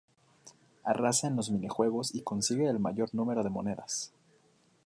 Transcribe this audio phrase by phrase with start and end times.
[0.83, 4.11] Arrasa en los minijuegos y consigue el mayor número de monedas.